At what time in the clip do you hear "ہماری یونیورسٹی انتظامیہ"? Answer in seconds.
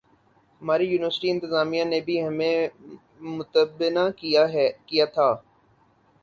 0.61-1.83